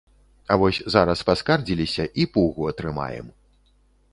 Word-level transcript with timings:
А 0.53 0.55
вось 0.61 0.77
зараз 0.95 1.21
паскардзіліся, 1.27 2.07
і 2.23 2.25
пугу 2.39 2.61
атрымаем. 2.73 3.27